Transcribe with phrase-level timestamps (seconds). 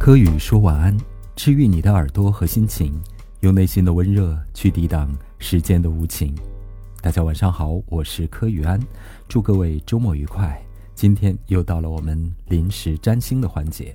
[0.00, 0.96] 柯宇说晚安，
[1.36, 2.90] 治愈你的耳朵和心情，
[3.40, 6.34] 用内心的温热去抵挡时间的无情。
[7.02, 8.80] 大家晚上好，我是柯宇安，
[9.28, 10.58] 祝各位周末愉快。
[10.94, 13.94] 今天又到了我们临时占星的环节，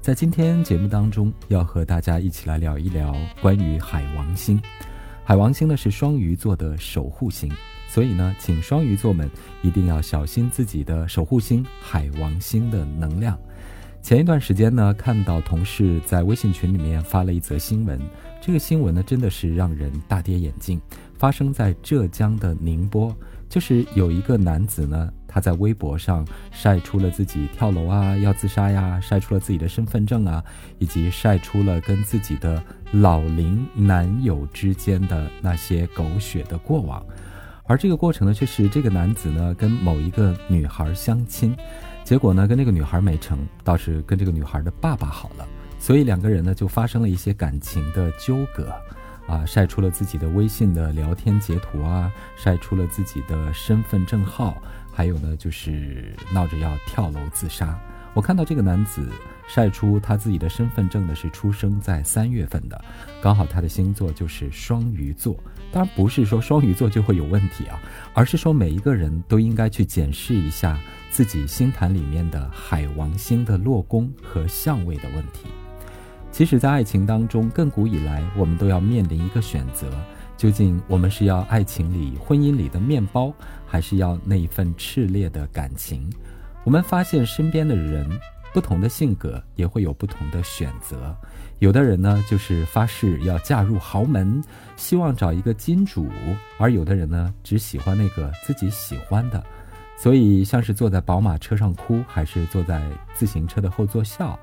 [0.00, 4.60] 在今天节目当中，要和大家一起来聊一聊关于海王星。
[5.22, 7.48] 海王星呢是双鱼座的守护星，
[7.86, 9.30] 所以呢，请双鱼座们
[9.62, 13.38] 一定要小心自己的守护星海王星的能量。
[14.04, 17.98] 前一段时间呢，看到同事在微信群里面发了一则新闻，
[18.38, 20.78] 这个新闻呢真的是让人大跌眼镜。
[21.16, 23.16] 发生在浙江的宁波，
[23.48, 30.44] 就是有一个男子呢，他在微博上晒出了自己跳楼啊、要自杀呀，晒出了自己的身份证啊，
[30.78, 37.02] 以及晒出了跟自己的老龄男友之间的那些狗血的过往。
[37.66, 41.56] 而这个过程呢，却是这个男子呢跟某一个女孩相亲。
[42.04, 48.70] 结果呢，跟那个女孩没成，倒是跟这个女孩的爸爸好了，所以两个人呢就发生了一些感情的纠葛，
[49.26, 54.54] 啊，晒出了自己的微信的聊天截图啊，晒出了自己的身份证号，
[54.92, 57.78] 还有呢就是闹着要跳楼自杀。
[58.14, 59.06] 我看到这个男子
[59.46, 62.84] 晒出他自己的身份证呢是出生在三月份的，
[63.20, 65.36] 刚好他的星座就是双鱼座。
[65.72, 67.78] 当然不是说双鱼座就会有问题啊，
[68.14, 70.78] 而是说每一个人都应该去检视一下。
[71.10, 75.46] 自己星盘里面的海王星的落宫和相位的问题，
[76.32, 79.88] 其实，在爱情当中，亘古以来，我们都要面临一个选择：
[80.36, 83.32] 究竟我们是要爱情里、婚姻里的面包，
[83.64, 86.12] 还是要那一份炽烈的感情？
[86.64, 88.08] 我们发现身边的人，
[88.54, 91.14] 不同的性格也会有不同的选择。
[91.58, 94.42] 有的人呢，就是发誓要嫁入豪门，
[94.74, 96.06] 希望找一个金主；
[96.58, 99.44] 而有的人呢，只喜欢那个自己喜欢的。
[99.98, 102.82] 所以，像是坐在宝马车上哭，还是坐在
[103.14, 104.38] 自行车的后座笑，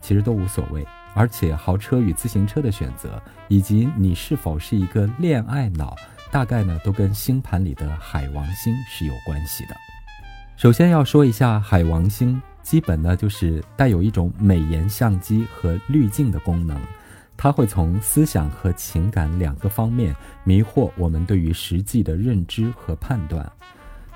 [0.00, 0.84] 其实都无所谓。
[1.14, 5.94] 而且，豪车与自行车的选择，以及你是否是一个恋爱脑，
[6.32, 9.76] 大概呢，都跟星盘里的海王星是有关系的。
[10.56, 16.80] 首先要说一下，海王星基本呢就是带有一种美颜相机和滤镜的功能，
[17.36, 23.46] 它会从思想和情感两个方面迷惑我们对于实际的认知和判断。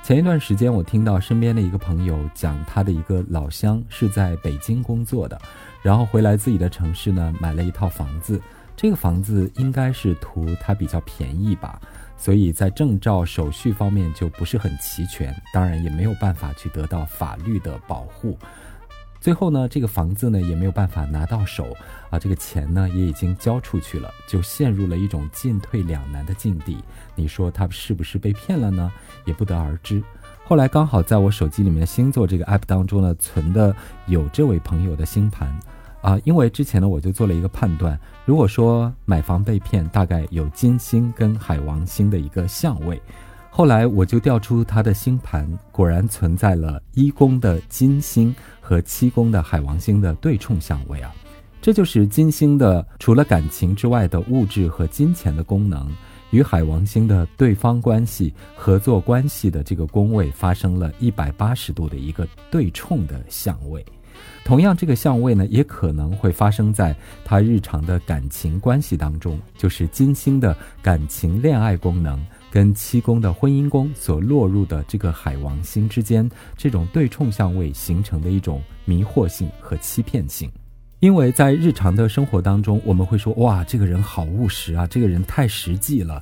[0.03, 5.39] 前一段时间，我听到身边的一个朋友讲，他的一个老乡是在北京工作的，
[5.83, 8.41] 然后回来自己的城市呢，买了一套房子。
[8.75, 11.79] 这个房子应该是图它比较便宜吧，
[12.21, 18.37] 所以在证照手续方面就不是很齐全，当然也没有办法去得到法律的保护。
[19.19, 21.75] 最后呢，这个房子呢也没有办法拿到手
[22.11, 26.77] 啊，这个钱呢也已经交出去了，就陷入了一种进退两难的境地。
[27.15, 28.93] 你说他是不是被骗了呢？
[29.25, 30.03] 也不得而知。
[30.45, 33.75] 后来刚好在我手机里面星座这个 app 当中呢，存的
[34.07, 35.59] 有这位朋友的星盘
[36.01, 43.01] 啊，因为之前呢我就做了一个判断，如果说买房被骗，大概有金星跟海王星的一个相位。
[43.51, 51.13] 后来我就调出他的星盘，果然存在了一宫的金星和七宫的海王星的对冲相位啊，
[51.61, 55.87] 这就是金星的除了感情之外的物质和金钱的功能，
[56.31, 63.85] 与海王星的对方关系、合作关系的这个宫位发生了一百八十度的一个对冲的相位。
[64.45, 66.95] 同样，这个相位呢，也可能会发生在
[67.25, 72.21] 他日常的感情关系当中，就是金星的感情恋爱功能。
[72.53, 80.51] 跟七宫的婚姻宫所落入的这个海王星之间，这种对冲相位形成的一种迷惑性和欺骗性，
[80.99, 86.21] 因为在日常的生活当中，我们会说哇，这个人好务实啊，这个人太实际了，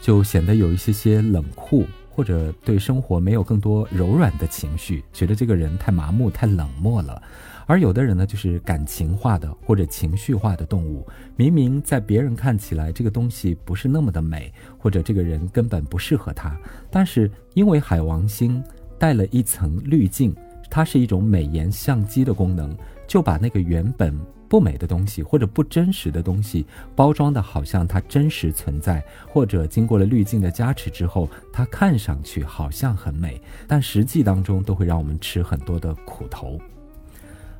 [0.00, 1.84] 就显得有一些些冷酷，
[2.16, 7.20] 或者对生活没有更多柔软的情绪，觉得这个人太麻木、太冷漠了。
[7.66, 11.06] 而有的人呢，就是感情化的或者情绪化的动物。
[11.36, 16.58] 明明在别人看起来这个东西不是那么的美，或者这个人根本不适合他，
[16.90, 18.64] 但是因为海王星
[18.98, 20.34] 带了一层滤镜，
[20.70, 22.74] 它是一种美颜相机的功能，
[23.06, 24.18] 就把那个原本
[24.48, 26.64] 不美的东西或者不真实的东西
[26.94, 36.60] 包装的好像它真实存在，或者经过了滤镜的加持之后，它看上去好像很美，但实际当中都会让我们吃很多的苦头。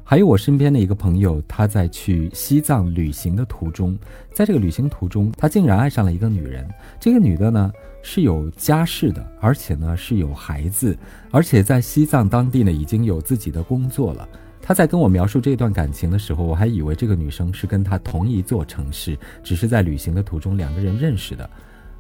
[0.09, 3.99] 还有我身边的一个朋友，他在去西藏旅行的途中，
[4.33, 6.65] 在这个旅行途中，他竟然爱上了一个女人。
[7.01, 7.73] 这个女的呢
[8.03, 10.97] 是有家室的，而且呢是有孩子，
[11.33, 14.29] 而且在西藏当地呢已经有自己的工作了。
[14.67, 21.49] 他在跟我描述这段感情的时候，我还以为这个女生是跟他同一座城市，只是在旅行的途中两个人认识的。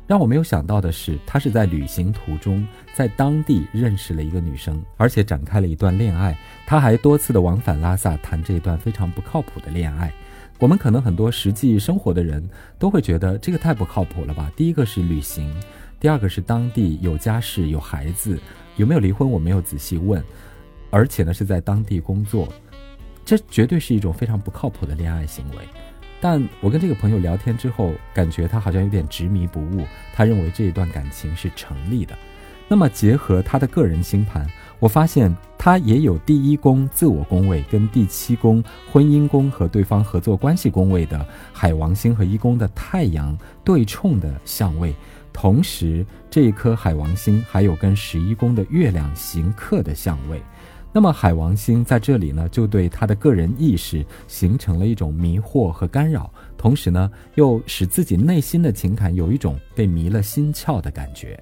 [0.04, 6.36] 让我没有想到的是，他是在旅行途中在当地认识了一个女生，而且展开了一段恋爱。
[6.66, 10.12] 他还多次的往返拉萨谈这段非常不靠谱的恋爱。
[10.58, 12.44] 我们可能很多实际生活的人
[12.80, 14.50] 都会觉得这个太不靠谱了吧？
[14.56, 15.54] 第一个是旅行，
[16.00, 18.36] 第二个是当地有家室有孩子，
[18.74, 20.20] 有没有离婚我没有仔细问，
[20.96, 22.50] 而且呢是在当地工作，
[23.22, 25.56] 这绝对是一种非常不靠谱的恋爱行为。
[26.22, 29.84] 但我跟这个朋友聊天之后，感觉他好像有点执迷不悟，
[30.14, 32.16] 他认为这一段感情是成立的。
[32.66, 34.46] 那么结合他的个人星盘。
[34.78, 44.94] 我发现他也有第一宫自我宫位跟第七宫婚姻宫和对方合作关系宫位的海王星和一宫的太阳对冲的相位，
[45.32, 50.42] 同时这一颗海王星还有跟十一宫的月亮行克的相位。
[50.96, 61.38] 那么海王星在这里呢，就对他的个人意识形成了一种迷惑和干扰，同时呢，又使自己内心的情感有一种被迷了心窍的感觉。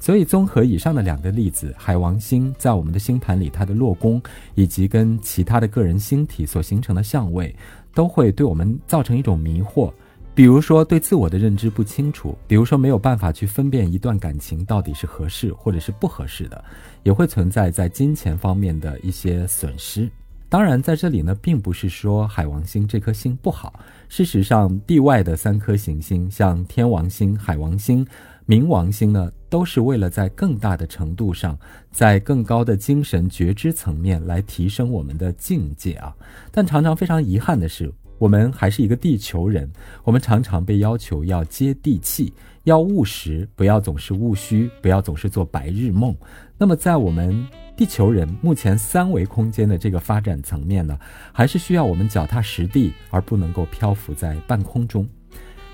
[0.00, 4.22] 所以，综合以上的两个例子，海王星在我们的星盘里，它的落宫
[4.54, 7.54] 以及跟其他的个人星体所形成的相位，
[7.92, 9.92] 都会对我们造成一种迷惑。
[10.38, 16.64] 比如说，对自我的认知不清楚；比如说，没有办法去分辨一段感情到底是合适或者是不合适的，
[17.02, 20.08] 也会存在在金钱方面的一些损失。
[20.48, 23.80] 当然，在这里呢，并不是说海王星这颗星不好。
[24.08, 28.06] 事实上，地外的三颗行星，像天王星、海王星。
[28.46, 31.58] 冥王星呢，都是为了在更大的程度上，
[31.90, 36.14] 在更高的精神觉知层面来提升我们的境界啊。
[36.52, 39.70] 但常常非常遗憾的是，我们还是一个地球人，
[40.04, 42.32] 我们常常被要求要接地气，
[42.64, 46.14] 要务实，不要总是务虚，不要总是做白日梦。
[46.58, 50.98] 那么，在我们地球人目前三维空间的这个发展层面呢，
[51.32, 55.08] 还是需要我们脚踏实地，而不能够漂浮在半空中。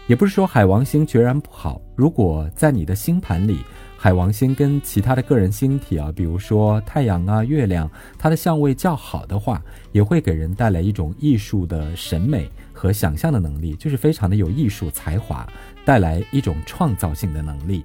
[0.06, 1.80] 也不是说海王星决然不好。
[1.96, 3.60] 如果在你的星盘里，
[4.04, 9.62] 海王星跟其他的个人星体啊，比如说太阳啊、月亮，它的相位较好的话，
[9.92, 15.48] 也会给人带来一种艺术的审美和想象的能力，就是非常的有艺术才华，
[15.86, 17.82] 带来一种创造性的能力。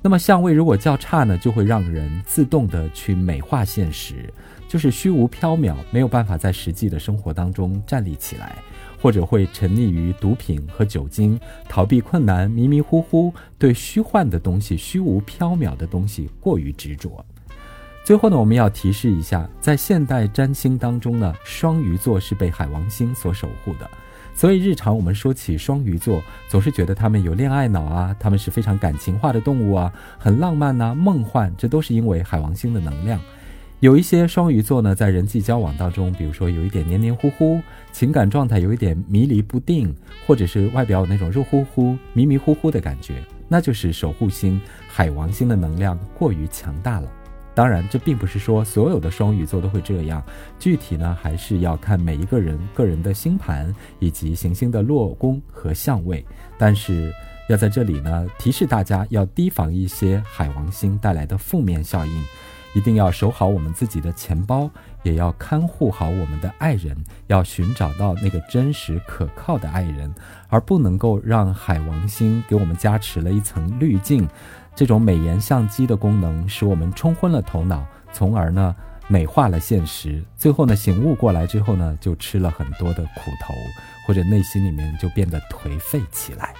[0.00, 4.32] 那么相位如果较差呢，就会让人自动的去美化现实，
[4.68, 8.56] 就是虚无缥缈，没有办法在实际的生活当中站立起来。
[9.00, 11.38] 或者会沉溺于毒品和酒精，
[11.68, 17.24] 逃避困难，迷迷糊糊，对虚幻的东西、虚无缥缈的东西过于执着。
[18.02, 23.88] 最后呢，我们要提示一下，在现代占星当中呢，双鱼座是被海王星所守护的，
[24.34, 33.20] 所以日常我们说起双鱼座，总是觉得他们有恋爱脑啊，他们是非常感情化的动物啊，很浪漫呐，梦幻，这都是因为海王星的能量。
[33.80, 37.60] 有一些双鱼座呢，在人际交往当中，比如说有一点黏黏糊糊，
[37.92, 39.94] 情感状态有一点迷离不定，
[40.26, 47.08] 或者是外表有那种肉乎乎、迷迷糊糊的感觉，那就是守护星海王星的能量过于强大了。
[47.54, 50.20] 当然，这并不是说所有的双鱼座都会这样，
[50.58, 56.26] 具体呢还是要看每一个人个人的星盘以及行星的落宫和相位。
[56.58, 57.12] 但是
[57.48, 62.24] 要在这里呢提示大家，要提防一些海王星带来的负面效应。
[62.74, 64.70] 一定要守好我们自己的钱包，
[65.02, 70.14] 也要看护好我们的爱人，要寻找到那个真实可靠的爱人，
[70.48, 74.28] 而不能够让海王星给我们加持了一层滤镜，
[74.74, 78.76] 这种美颜相机的功能使我们冲昏了头脑，从而呢
[79.08, 83.54] 美化了现实，最后呢醒悟过来之后呢就吃了很多的苦头，
[84.06, 86.54] 或者内心里面就变得颓废起来。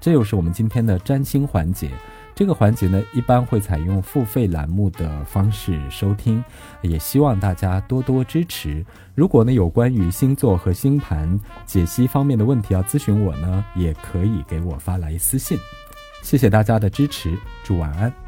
[0.00, 1.90] 这又是我们今天的占星环节。
[2.34, 6.42] 这个环节呢，一般会采用付费栏目的方式收听，
[6.82, 8.84] 也希望大家多多支持。
[9.14, 15.56] 如果呢有关于星座和星盘解析方面的问题要咨询我呢，也可以给我发来私信。
[16.22, 18.23] 谢谢大家的支持，祝晚安。